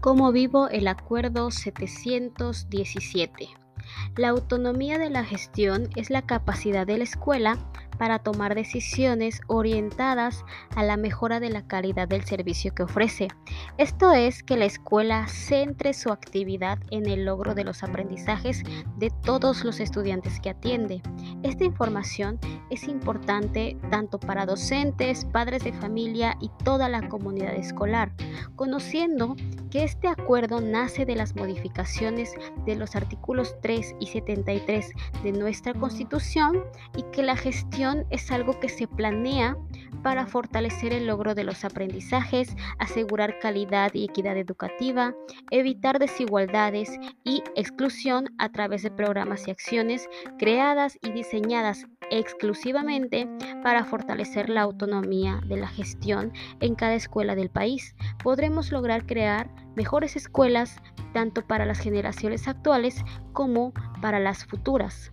¿Cómo 0.00 0.32
vivo 0.32 0.70
el 0.70 0.88
Acuerdo 0.88 1.50
717? 1.50 3.48
La 4.16 4.30
autonomía 4.30 4.96
de 4.96 5.10
la 5.10 5.24
gestión 5.24 5.90
es 5.94 6.08
la 6.08 6.22
capacidad 6.22 6.86
de 6.86 6.96
la 6.96 7.04
escuela 7.04 7.58
para 8.00 8.18
tomar 8.18 8.54
decisiones 8.54 9.42
orientadas 9.46 10.46
a 10.74 10.82
la 10.82 10.96
mejora 10.96 11.38
de 11.38 11.50
la 11.50 11.66
calidad 11.66 12.08
del 12.08 12.24
servicio 12.24 12.74
que 12.74 12.84
ofrece. 12.84 13.28
Esto 13.76 14.12
es 14.12 14.42
que 14.42 14.56
la 14.56 14.64
escuela 14.64 15.28
centre 15.28 15.92
su 15.92 16.10
actividad 16.10 16.78
en 16.90 17.06
el 17.06 17.26
logro 17.26 17.54
de 17.54 17.62
los 17.62 17.82
aprendizajes 17.82 18.62
de 18.96 19.10
todos 19.22 19.64
los 19.64 19.80
estudiantes 19.80 20.40
que 20.40 20.48
atiende. 20.48 21.02
Esta 21.42 21.64
información 21.64 22.38
es 22.70 22.84
importante 22.84 23.76
tanto 23.90 24.18
para 24.18 24.46
docentes, 24.46 25.26
padres 25.26 25.62
de 25.62 25.74
familia 25.74 26.38
y 26.40 26.50
toda 26.64 26.88
la 26.88 27.06
comunidad 27.06 27.54
escolar, 27.54 28.14
conociendo 28.56 29.36
que 29.70 29.84
este 29.84 30.08
acuerdo 30.08 30.62
nace 30.62 31.04
de 31.04 31.16
las 31.16 31.36
modificaciones 31.36 32.32
de 32.64 32.76
los 32.76 32.96
artículos 32.96 33.54
3 33.60 33.96
y 34.00 34.06
73 34.06 34.90
de 35.22 35.32
nuestra 35.32 35.74
Constitución 35.74 36.64
y 36.96 37.02
que 37.12 37.22
la 37.22 37.36
gestión 37.36 37.89
es 38.10 38.30
algo 38.30 38.58
que 38.60 38.68
se 38.68 38.86
planea 38.86 39.56
para 40.02 40.26
fortalecer 40.26 40.92
el 40.92 41.06
logro 41.06 41.34
de 41.34 41.44
los 41.44 41.64
aprendizajes, 41.64 42.56
asegurar 42.78 43.38
calidad 43.38 43.92
y 43.94 44.04
equidad 44.04 44.36
educativa, 44.36 45.14
evitar 45.50 45.98
desigualdades 45.98 46.98
y 47.24 47.42
exclusión 47.54 48.28
a 48.38 48.50
través 48.50 48.82
de 48.82 48.90
programas 48.90 49.46
y 49.46 49.50
acciones 49.50 50.08
creadas 50.38 50.98
y 51.02 51.12
diseñadas 51.12 51.86
exclusivamente 52.10 53.28
para 53.62 53.84
fortalecer 53.84 54.48
la 54.48 54.62
autonomía 54.62 55.40
de 55.46 55.56
la 55.58 55.68
gestión 55.68 56.32
en 56.60 56.74
cada 56.74 56.94
escuela 56.94 57.34
del 57.34 57.50
país. 57.50 57.94
Podremos 58.22 58.72
lograr 58.72 59.06
crear 59.06 59.50
mejores 59.76 60.16
escuelas 60.16 60.80
tanto 61.12 61.46
para 61.46 61.66
las 61.66 61.78
generaciones 61.78 62.48
actuales 62.48 63.04
como 63.32 63.72
para 64.00 64.18
las 64.18 64.44
futuras. 64.44 65.12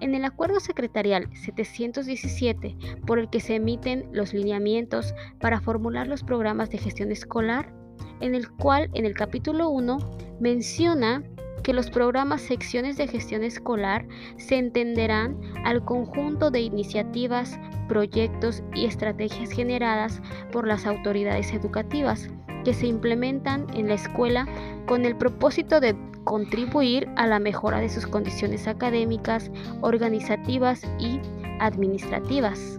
En 0.00 0.14
el 0.14 0.24
acuerdo 0.24 0.60
secretarial 0.60 1.28
717, 1.34 2.76
por 3.06 3.18
el 3.18 3.30
que 3.30 3.40
se 3.40 3.56
emiten 3.56 4.08
los 4.12 4.32
lineamientos 4.32 5.14
para 5.40 5.60
formular 5.60 6.06
los 6.06 6.22
programas 6.22 6.70
de 6.70 6.78
gestión 6.78 7.12
escolar, 7.12 7.72
en 8.20 8.34
el 8.34 8.50
cual 8.50 8.90
en 8.94 9.06
el 9.06 9.14
capítulo 9.14 9.70
1 9.70 9.98
menciona 10.40 11.22
que 11.62 11.72
los 11.74 11.90
programas 11.90 12.40
secciones 12.40 12.96
de 12.96 13.06
gestión 13.06 13.44
escolar 13.44 14.06
se 14.36 14.56
entenderán 14.56 15.38
al 15.64 15.84
conjunto 15.84 16.50
de 16.50 16.60
iniciativas, 16.60 17.58
proyectos 17.88 18.62
y 18.74 18.86
estrategias 18.86 19.50
generadas 19.50 20.22
por 20.52 20.66
las 20.66 20.86
autoridades 20.86 21.52
educativas 21.52 22.30
que 22.64 22.74
se 22.74 22.86
implementan 22.86 23.66
en 23.74 23.88
la 23.88 23.94
escuela 23.94 24.46
con 24.86 25.04
el 25.04 25.16
propósito 25.16 25.80
de 25.80 25.96
contribuir 26.24 27.08
a 27.16 27.26
la 27.26 27.38
mejora 27.38 27.80
de 27.80 27.88
sus 27.88 28.06
condiciones 28.06 28.66
académicas, 28.66 29.50
organizativas 29.80 30.82
y 30.98 31.20
administrativas. 31.60 32.78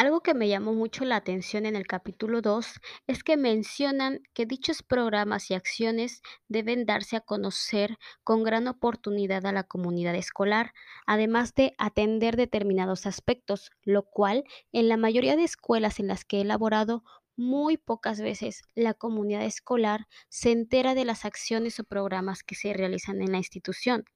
Algo 0.00 0.22
que 0.22 0.32
me 0.32 0.48
llamó 0.48 0.72
mucho 0.72 1.04
la 1.04 1.16
atención 1.16 1.66
en 1.66 1.76
el 1.76 1.86
capítulo 1.86 2.40
2 2.40 2.80
es 3.06 3.22
que 3.22 3.36
mencionan 3.36 4.22
que 4.32 4.46
dichos 4.46 4.82
programas 4.82 5.50
y 5.50 5.54
acciones 5.54 6.22
deben 6.48 6.86
darse 6.86 7.16
a 7.16 7.20
conocer 7.20 7.98
con 8.24 8.42
gran 8.42 8.66
oportunidad 8.66 9.44
a 9.44 9.52
la 9.52 9.64
comunidad 9.64 10.14
escolar, 10.14 10.72
además 11.06 11.54
de 11.54 11.74
atender 11.76 12.38
determinados 12.38 13.04
aspectos, 13.04 13.72
lo 13.82 14.04
cual 14.04 14.44
en 14.72 14.88
la 14.88 14.96
mayoría 14.96 15.36
de 15.36 15.44
escuelas 15.44 16.00
en 16.00 16.08
las 16.08 16.24
que 16.24 16.38
he 16.38 16.40
elaborado 16.40 17.04
muy 17.36 17.76
pocas 17.76 18.22
veces 18.22 18.62
la 18.74 18.94
comunidad 18.94 19.44
escolar 19.44 20.06
se 20.30 20.50
entera 20.50 20.94
de 20.94 21.04
las 21.04 21.26
acciones 21.26 21.78
o 21.78 21.84
programas 21.84 22.42
que 22.42 22.54
se 22.54 22.72
realizan 22.72 23.20
en 23.20 23.32
la 23.32 23.36
institución. 23.36 24.06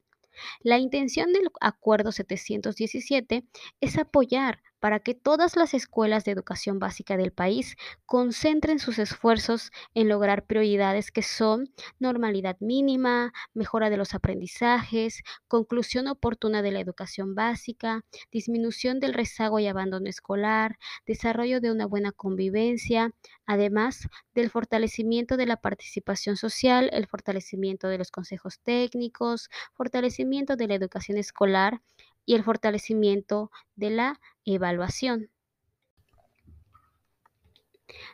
La 0.60 0.78
intención 0.78 1.32
del 1.32 1.50
Acuerdo 1.60 2.10
717 2.10 3.44
es 3.80 3.98
apoyar 3.98 4.62
para 4.84 5.00
que 5.00 5.14
todas 5.14 5.56
las 5.56 5.72
escuelas 5.72 6.26
de 6.26 6.32
educación 6.32 6.78
básica 6.78 7.16
del 7.16 7.32
país 7.32 7.78
concentren 8.04 8.78
sus 8.78 8.98
esfuerzos 8.98 9.70
en 9.94 10.10
lograr 10.10 10.44
prioridades 10.44 11.10
que 11.10 11.22
son 11.22 11.72
normalidad 11.98 12.58
mínima, 12.60 13.32
mejora 13.54 13.88
de 13.88 13.96
los 13.96 14.12
aprendizajes, 14.12 15.22
conclusión 15.48 16.06
oportuna 16.06 16.60
de 16.60 16.70
la 16.70 16.80
educación 16.80 17.34
básica, 17.34 18.04
disminución 18.30 19.00
del 19.00 19.14
rezago 19.14 19.58
y 19.58 19.68
abandono 19.68 20.10
escolar, 20.10 20.76
desarrollo 21.06 21.62
de 21.62 21.72
una 21.72 21.86
buena 21.86 22.12
convivencia, 22.12 23.10
además 23.46 24.06
del 24.34 24.50
fortalecimiento 24.50 25.38
de 25.38 25.46
la 25.46 25.56
participación 25.56 26.36
social, 26.36 26.90
el 26.92 27.06
fortalecimiento 27.06 27.88
de 27.88 27.96
los 27.96 28.10
consejos 28.10 28.60
técnicos, 28.60 29.48
fortalecimiento 29.72 30.56
de 30.56 30.68
la 30.68 30.74
educación 30.74 31.16
escolar, 31.16 31.80
y 32.26 32.34
el 32.34 32.44
fortalecimiento 32.44 33.50
de 33.76 33.90
la 33.90 34.20
evaluación. 34.44 35.30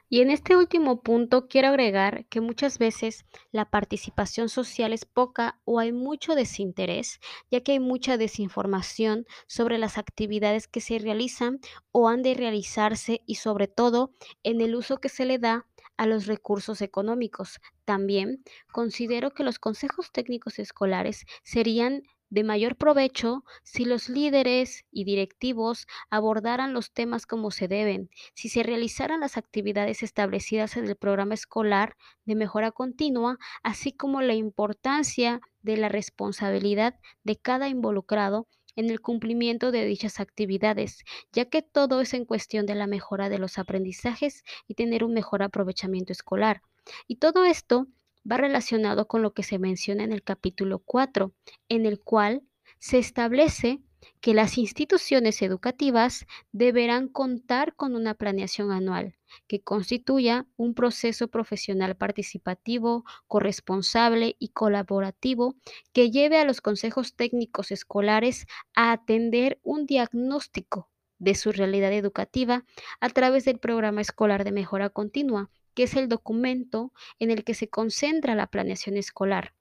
Y 0.09 0.21
en 0.21 0.31
este 0.31 0.56
último 0.56 1.03
punto 1.03 1.47
quiero 1.47 1.69
agregar 1.69 2.26
que 2.26 2.41
muchas 2.41 2.78
veces 2.78 3.25
la 3.53 3.70
participación 3.70 4.49
social 4.49 4.93
es 4.93 5.04
poca 5.04 5.60
o 5.65 5.78
hay 5.78 5.93
mucho 5.93 6.34
desinterés, 6.34 7.20
ya 7.50 7.60
que 7.60 7.72
hay 7.72 7.81
mucha 7.81 8.16
desinformación 8.16 9.26
sobre 9.47 9.78
las 9.78 9.99
actividades 9.99 10.66
que 10.66 10.81
se 10.81 10.99
realizan 10.99 11.60
o 11.93 12.09
han 12.09 12.22
de 12.22 12.34
realizarse 12.34 13.22
y 13.26 13.37
sobre 13.37 13.69
todo 13.69 14.12
en 14.43 14.60
el 14.60 14.75
uso 14.75 14.99
que 14.99 15.09
se 15.09 15.25
le 15.25 15.38
da 15.38 15.66
a 15.97 16.06
los 16.06 16.26
recursos 16.26 16.82
económicos. 16.82 17.60
También 17.84 18.43
considero 18.72 19.31
que 19.32 19.44
los 19.44 19.59
consejos 19.59 20.10
técnicos 20.12 20.59
escolares 20.59 21.25
serían 21.44 22.03
de 22.31 22.45
mayor 22.45 22.77
provecho 22.77 23.45
si 23.63 23.85
los 23.85 24.09
líderes 24.09 24.85
y 24.91 25.05
directivos 25.05 25.87
abordaran 26.09 26.73
los 26.73 26.93
temas 26.93 27.27
como 27.27 27.51
se 27.51 27.69
deben, 27.69 28.09
si 28.35 28.49
se 28.49 28.63
realizaran 28.63 29.21
las 29.21 29.37
actividades 29.37 30.03
establecidas 30.03 30.77
en 30.77 30.87
el 30.87 30.97
programa 30.97 31.35
escolar 31.35 31.97
de 32.25 32.37
mejora 32.37 32.71
continua, 32.71 33.39
así 33.63 33.93
como 33.93 34.23
la 34.23 34.35
importancia 34.35 35.41
de 35.63 35.77
la 35.77 35.89
responsabilidad 35.89 36.95
de 37.25 37.37
cada 37.37 37.69
involucrado 37.69 38.47
en 38.77 38.89
el 38.89 39.01
cumplimiento 39.01 39.73
de 39.73 39.85
dichas 39.85 40.21
actividades, 40.21 41.05
ya 41.33 41.47
que 41.47 41.62
todo 41.62 42.01
es 42.01 42.15
en 42.15 42.25
cuestión 42.25 42.67
de 42.67 42.77
la 42.77 42.87
mejora 42.87 43.29
de 43.29 43.39
los 43.39 43.59
aprendizajes 43.59 44.45
y 44.69 44.75
tener 44.75 45.05
un 45.05 45.12
mejor 45.12 45.43
aprovechamiento 45.43 46.12
escolar. 46.12 46.62
Y 47.07 47.17
todo 47.17 47.45
esto 47.45 47.89
va 48.31 48.36
relacionado 48.36 49.06
con 49.06 49.22
lo 49.22 49.32
que 49.32 49.42
se 49.42 49.58
menciona 49.58 50.04
en 50.04 50.12
el 50.12 50.22
capítulo 50.22 50.81
4, 50.81 51.32
en 51.69 51.86
el 51.86 52.00
cual 52.00 52.42
se 52.78 52.98
establece 52.98 53.81
que 54.20 54.34
las 54.34 54.58
instituciones 54.58 55.42
educativas 55.42 56.26
deberán 56.53 57.08
contar 57.08 57.75
con 57.75 57.94
una 57.94 58.14
planeación 58.14 58.72
anual 58.72 59.16
que 59.47 59.60
constituya 59.62 60.47
un 60.56 60.75
proceso 60.75 61.28
profesional 61.28 61.97
participativo, 61.97 63.04
corresponsable 63.26 64.37
y 64.38 64.48
colaborativo 64.48 65.56
que 65.92 66.10
lleve 66.10 66.38
a 66.38 66.44
los 66.44 66.60
consejos 66.60 67.14
técnicos 67.14 67.70
escolares 67.70 68.47
a 68.75 68.92
atender 68.92 69.60
un 69.62 69.87
diagnóstico 69.87 70.91
de 71.19 71.34
su 71.34 71.52
realidad 71.52 71.92
educativa 71.92 72.64
a 73.00 73.10
través 73.10 73.44
del 73.44 73.58
programa 73.58 74.00
escolar 74.00 74.44
de 74.44 74.52
mejora 74.52 74.88
continua 74.88 75.50
que 75.75 75.84
es 75.84 75.94
el 75.94 76.08
documento 76.08 76.92
en 77.19 77.31
el 77.31 77.44
que 77.44 77.54
se 77.54 77.69
concentra 77.69 78.34
la 78.34 78.47
planeación 78.47 78.97
escolar. 78.97 79.54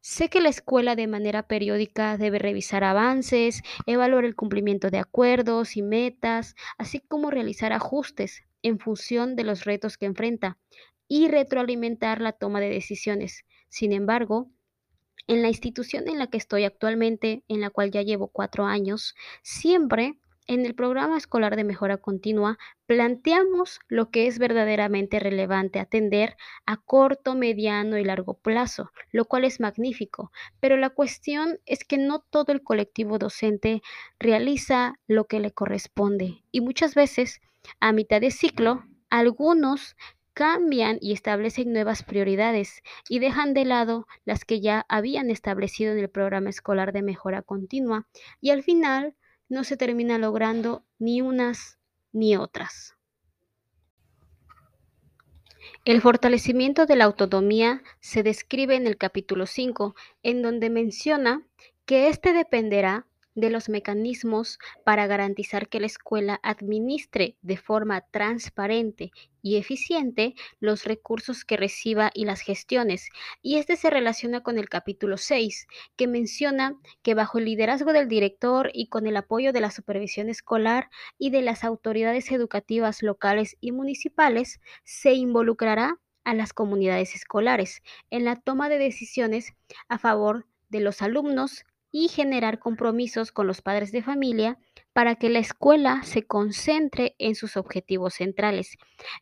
Sé 0.00 0.28
que 0.28 0.40
la 0.40 0.48
escuela 0.48 0.96
de 0.96 1.06
manera 1.06 1.46
periódica 1.46 2.16
debe 2.16 2.40
revisar 2.40 2.82
avances, 2.82 3.62
evaluar 3.86 4.24
el 4.24 4.34
cumplimiento 4.34 4.90
de 4.90 4.98
acuerdos 4.98 5.76
y 5.76 5.82
metas, 5.82 6.56
así 6.76 6.98
como 6.98 7.30
realizar 7.30 7.72
ajustes 7.72 8.42
en 8.62 8.80
función 8.80 9.36
de 9.36 9.44
los 9.44 9.64
retos 9.64 9.96
que 9.98 10.06
enfrenta 10.06 10.58
y 11.06 11.28
retroalimentar 11.28 12.20
la 12.20 12.32
toma 12.32 12.58
de 12.60 12.70
decisiones. 12.70 13.44
Sin 13.68 13.92
embargo, 13.92 14.50
en 15.28 15.40
la 15.40 15.48
institución 15.48 16.08
en 16.08 16.18
la 16.18 16.26
que 16.26 16.38
estoy 16.38 16.64
actualmente, 16.64 17.44
en 17.46 17.60
la 17.60 17.70
cual 17.70 17.90
ya 17.90 18.02
llevo 18.02 18.28
cuatro 18.28 18.64
años, 18.64 19.14
siempre 19.42 20.18
en 20.46 20.66
el 20.66 20.74
programa 20.74 21.16
escolar 21.16 21.56
de 21.56 21.64
mejora 21.64 21.96
continua 21.96 22.58
planteamos 22.86 23.80
lo 23.88 24.10
que 24.10 24.26
es 24.26 24.38
verdaderamente 24.38 25.18
relevante 25.18 25.78
atender 25.78 26.36
a 26.66 26.76
corto, 26.76 27.34
mediano 27.34 27.98
y 27.98 28.04
largo 28.04 28.34
plazo, 28.34 28.90
lo 29.10 29.24
cual 29.24 29.44
es 29.44 29.60
magnífico, 29.60 30.32
pero 30.60 30.76
la 30.76 30.90
cuestión 30.90 31.58
es 31.66 31.84
que 31.84 31.98
no 31.98 32.20
todo 32.20 32.52
el 32.52 32.62
colectivo 32.62 33.18
docente 33.18 33.82
realiza 34.18 34.94
lo 35.06 35.26
que 35.26 35.40
le 35.40 35.52
corresponde 35.52 36.42
y 36.50 36.60
muchas 36.60 36.94
veces 36.94 37.40
a 37.80 37.92
mitad 37.92 38.20
de 38.20 38.30
ciclo 38.30 38.84
algunos 39.10 39.96
cambian 40.34 40.98
y 41.00 41.12
establecen 41.12 41.72
nuevas 41.72 42.02
prioridades 42.02 42.82
y 43.08 43.18
dejan 43.18 43.54
de 43.54 43.64
lado 43.64 44.06
las 44.24 44.44
que 44.44 44.60
ya 44.60 44.86
habían 44.88 45.30
establecido 45.30 45.92
en 45.92 45.98
el 45.98 46.08
programa 46.08 46.50
escolar 46.50 46.92
de 46.92 47.02
mejora 47.02 47.42
continua 47.42 48.06
y 48.40 48.50
al 48.50 48.62
final 48.62 49.14
no 49.52 49.64
se 49.64 49.76
termina 49.76 50.16
logrando 50.16 50.82
ni 50.98 51.20
unas 51.20 51.78
ni 52.10 52.36
otras. 52.36 52.96
El 55.84 56.00
fortalecimiento 56.00 56.86
de 56.86 56.96
la 56.96 57.04
autonomía 57.04 57.82
se 58.00 58.22
describe 58.22 58.76
en 58.76 58.86
el 58.86 58.96
capítulo 58.96 59.44
5, 59.44 59.94
en 60.22 60.40
donde 60.40 60.70
menciona 60.70 61.46
que 61.84 62.08
éste 62.08 62.32
dependerá 62.32 63.06
de 63.34 63.50
los 63.50 63.68
mecanismos 63.68 64.58
para 64.84 65.06
garantizar 65.06 65.68
que 65.68 65.80
la 65.80 65.86
escuela 65.86 66.40
administre 66.42 67.36
de 67.42 67.56
forma 67.56 68.02
transparente 68.10 69.10
y 69.42 69.56
eficiente 69.56 70.34
los 70.60 70.84
recursos 70.84 71.44
que 71.44 71.56
reciba 71.56 72.10
y 72.14 72.24
las 72.24 72.40
gestiones. 72.40 73.08
Y 73.42 73.56
este 73.56 73.76
se 73.76 73.90
relaciona 73.90 74.42
con 74.42 74.58
el 74.58 74.68
capítulo 74.68 75.16
6, 75.16 75.66
que 75.96 76.06
menciona 76.06 76.76
que 77.02 77.14
bajo 77.14 77.38
el 77.38 77.46
liderazgo 77.46 77.92
del 77.92 78.08
director 78.08 78.70
y 78.72 78.88
con 78.88 79.06
el 79.06 79.16
apoyo 79.16 79.52
de 79.52 79.60
la 79.60 79.70
supervisión 79.70 80.28
escolar 80.28 80.90
y 81.18 81.30
de 81.30 81.42
las 81.42 81.64
autoridades 81.64 82.30
educativas 82.30 83.02
locales 83.02 83.56
y 83.60 83.72
municipales, 83.72 84.60
se 84.84 85.12
involucrará 85.14 85.98
a 86.24 86.34
las 86.34 86.52
comunidades 86.52 87.14
escolares 87.14 87.82
en 88.10 88.24
la 88.24 88.36
toma 88.36 88.68
de 88.68 88.78
decisiones 88.78 89.54
a 89.88 89.98
favor 89.98 90.46
de 90.68 90.80
los 90.80 91.02
alumnos 91.02 91.64
y 91.92 92.08
generar 92.08 92.58
compromisos 92.58 93.30
con 93.30 93.46
los 93.46 93.60
padres 93.62 93.92
de 93.92 94.02
familia 94.02 94.58
para 94.92 95.14
que 95.14 95.30
la 95.30 95.38
escuela 95.38 96.02
se 96.02 96.26
concentre 96.26 97.14
en 97.18 97.36
sus 97.36 97.56
objetivos 97.56 98.14
centrales. 98.14 98.76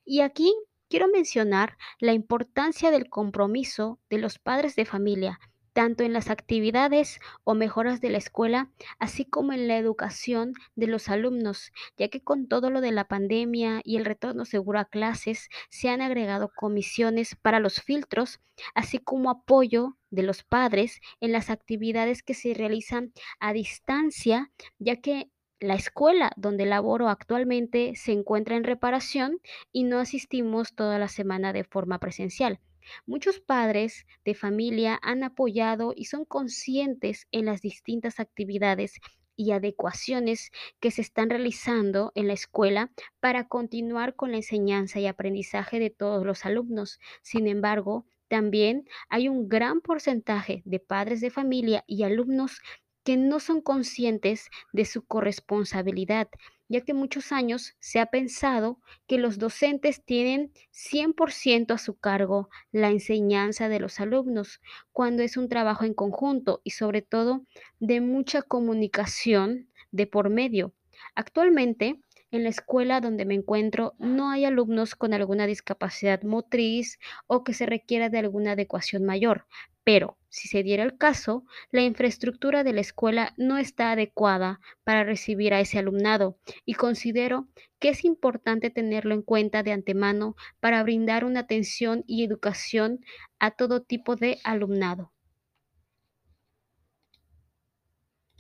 Y 0.04 0.20
aquí 0.20 0.54
quiero 0.88 1.08
mencionar 1.08 1.76
la 1.98 2.12
importancia 2.12 2.90
del 2.90 3.10
compromiso 3.10 4.00
de 4.08 4.18
los 4.18 4.38
padres 4.38 4.76
de 4.76 4.86
familia 4.86 5.38
tanto 5.72 6.04
en 6.04 6.12
las 6.12 6.30
actividades 6.30 7.20
o 7.44 7.54
mejoras 7.54 8.00
de 8.00 8.10
la 8.10 8.18
escuela, 8.18 8.70
así 8.98 9.24
como 9.24 9.52
en 9.52 9.68
la 9.68 9.76
educación 9.76 10.54
de 10.74 10.86
los 10.86 11.08
alumnos, 11.08 11.72
ya 11.96 12.08
que 12.08 12.22
con 12.22 12.48
todo 12.48 12.70
lo 12.70 12.80
de 12.80 12.92
la 12.92 13.04
pandemia 13.08 13.80
y 13.84 13.96
el 13.96 14.04
retorno 14.04 14.44
seguro 14.44 14.78
a 14.80 14.84
clases, 14.84 15.48
se 15.70 15.88
han 15.88 16.00
agregado 16.00 16.50
comisiones 16.54 17.36
para 17.36 17.60
los 17.60 17.80
filtros, 17.80 18.40
así 18.74 18.98
como 18.98 19.30
apoyo 19.30 19.96
de 20.10 20.22
los 20.22 20.42
padres 20.42 21.00
en 21.20 21.32
las 21.32 21.50
actividades 21.50 22.22
que 22.22 22.34
se 22.34 22.54
realizan 22.54 23.12
a 23.38 23.52
distancia, 23.52 24.50
ya 24.78 24.96
que 24.96 25.30
la 25.60 25.74
escuela 25.74 26.32
donde 26.36 26.64
laboro 26.64 27.08
actualmente 27.08 27.94
se 27.94 28.12
encuentra 28.12 28.56
en 28.56 28.64
reparación 28.64 29.40
y 29.72 29.84
no 29.84 29.98
asistimos 29.98 30.74
toda 30.74 30.98
la 30.98 31.08
semana 31.08 31.52
de 31.52 31.64
forma 31.64 31.98
presencial. 31.98 32.60
Muchos 33.06 33.40
padres 33.40 34.06
de 34.24 34.34
familia 34.34 34.98
han 35.02 35.22
apoyado 35.22 35.92
y 35.94 36.06
son 36.06 36.24
conscientes 36.24 37.26
en 37.32 37.46
las 37.46 37.60
distintas 37.62 38.20
actividades 38.20 39.00
y 39.36 39.52
adecuaciones 39.52 40.50
que 40.80 40.90
se 40.90 41.00
están 41.00 41.30
realizando 41.30 42.12
en 42.14 42.26
la 42.26 42.34
escuela 42.34 42.92
para 43.20 43.48
continuar 43.48 44.14
con 44.14 44.32
la 44.32 44.36
enseñanza 44.36 45.00
y 45.00 45.06
aprendizaje 45.06 45.78
de 45.78 45.88
todos 45.88 46.26
los 46.26 46.44
alumnos. 46.44 47.00
Sin 47.22 47.46
embargo, 47.46 48.06
también 48.28 48.86
hay 49.08 49.28
un 49.28 49.48
gran 49.48 49.80
porcentaje 49.80 50.62
de 50.66 50.78
padres 50.78 51.20
de 51.20 51.30
familia 51.30 51.84
y 51.86 52.02
alumnos 52.02 52.60
que 53.02 53.16
no 53.16 53.40
son 53.40 53.62
conscientes 53.62 54.50
de 54.72 54.84
su 54.84 55.06
corresponsabilidad, 55.06 56.28
ya 56.70 56.80
que 56.82 56.94
muchos 56.94 57.32
años 57.32 57.74
se 57.80 57.98
ha 57.98 58.06
pensado 58.06 58.78
que 59.08 59.18
los 59.18 59.38
docentes 59.38 60.04
tienen 60.04 60.52
100% 60.70 61.74
a 61.74 61.78
su 61.78 61.98
cargo 61.98 62.48
la 62.70 62.90
enseñanza 62.90 63.68
de 63.68 63.80
los 63.80 63.98
alumnos, 63.98 64.60
cuando 64.92 65.24
es 65.24 65.36
un 65.36 65.48
trabajo 65.48 65.84
en 65.84 65.94
conjunto 65.94 66.62
y 66.62 66.70
sobre 66.70 67.02
todo 67.02 67.44
de 67.80 68.00
mucha 68.00 68.42
comunicación 68.42 69.68
de 69.90 70.06
por 70.06 70.30
medio. 70.30 70.72
Actualmente, 71.16 72.00
en 72.30 72.44
la 72.44 72.50
escuela 72.50 73.00
donde 73.00 73.24
me 73.24 73.34
encuentro 73.34 73.94
no 73.98 74.30
hay 74.30 74.44
alumnos 74.44 74.94
con 74.94 75.12
alguna 75.12 75.48
discapacidad 75.48 76.22
motriz 76.22 77.00
o 77.26 77.42
que 77.42 77.52
se 77.52 77.66
requiera 77.66 78.08
de 78.08 78.18
alguna 78.18 78.52
adecuación 78.52 79.04
mayor, 79.04 79.46
pero 79.92 80.16
si 80.28 80.46
se 80.46 80.62
diera 80.62 80.84
el 80.84 80.96
caso, 80.96 81.44
la 81.72 81.82
infraestructura 81.82 82.62
de 82.62 82.72
la 82.72 82.80
escuela 82.80 83.34
no 83.36 83.58
está 83.58 83.90
adecuada 83.90 84.60
para 84.84 85.02
recibir 85.02 85.52
a 85.52 85.58
ese 85.58 85.80
alumnado 85.80 86.38
y 86.64 86.74
considero 86.74 87.48
que 87.80 87.88
es 87.88 88.04
importante 88.04 88.70
tenerlo 88.70 89.14
en 89.14 89.22
cuenta 89.22 89.64
de 89.64 89.72
antemano 89.72 90.36
para 90.60 90.80
brindar 90.84 91.24
una 91.24 91.40
atención 91.40 92.04
y 92.06 92.22
educación 92.22 93.00
a 93.40 93.50
todo 93.50 93.82
tipo 93.82 94.14
de 94.14 94.38
alumnado. 94.44 95.12